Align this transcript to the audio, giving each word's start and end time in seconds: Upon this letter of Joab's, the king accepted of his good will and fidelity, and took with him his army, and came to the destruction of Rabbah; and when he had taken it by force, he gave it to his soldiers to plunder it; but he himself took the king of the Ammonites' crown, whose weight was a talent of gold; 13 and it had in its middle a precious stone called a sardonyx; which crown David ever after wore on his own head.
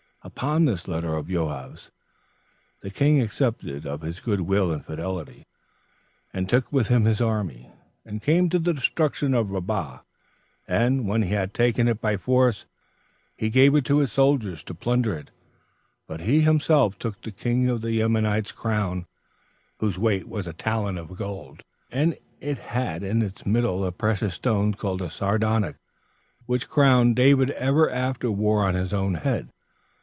Upon 0.23 0.65
this 0.65 0.87
letter 0.87 1.15
of 1.15 1.27
Joab's, 1.31 1.89
the 2.81 2.91
king 2.91 3.19
accepted 3.19 3.87
of 3.87 4.01
his 4.01 4.19
good 4.19 4.41
will 4.41 4.71
and 4.71 4.85
fidelity, 4.85 5.47
and 6.31 6.47
took 6.47 6.71
with 6.71 6.89
him 6.89 7.05
his 7.05 7.19
army, 7.19 7.71
and 8.05 8.21
came 8.21 8.47
to 8.49 8.59
the 8.59 8.71
destruction 8.71 9.33
of 9.33 9.49
Rabbah; 9.49 10.01
and 10.67 11.07
when 11.07 11.23
he 11.23 11.31
had 11.31 11.55
taken 11.55 11.87
it 11.87 11.99
by 11.99 12.17
force, 12.17 12.67
he 13.35 13.49
gave 13.49 13.73
it 13.73 13.83
to 13.85 13.97
his 13.97 14.11
soldiers 14.11 14.61
to 14.65 14.75
plunder 14.75 15.15
it; 15.15 15.31
but 16.07 16.21
he 16.21 16.41
himself 16.41 16.99
took 16.99 17.19
the 17.23 17.31
king 17.31 17.67
of 17.67 17.81
the 17.81 17.99
Ammonites' 17.99 18.51
crown, 18.51 19.07
whose 19.79 19.97
weight 19.97 20.29
was 20.29 20.45
a 20.45 20.53
talent 20.53 20.99
of 20.99 21.17
gold; 21.17 21.63
13 21.89 22.03
and 22.03 22.17
it 22.39 22.59
had 22.59 23.01
in 23.01 23.23
its 23.23 23.43
middle 23.47 23.83
a 23.83 23.91
precious 23.91 24.35
stone 24.35 24.75
called 24.75 25.01
a 25.01 25.09
sardonyx; 25.09 25.79
which 26.45 26.69
crown 26.69 27.15
David 27.15 27.49
ever 27.51 27.89
after 27.89 28.29
wore 28.29 28.63
on 28.67 28.75
his 28.75 28.93
own 28.93 29.15
head. 29.15 29.49